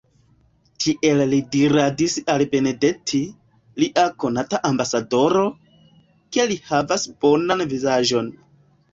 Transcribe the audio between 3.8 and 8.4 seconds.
lia konata ambasadoro, ke li havas bovan vizaĝon.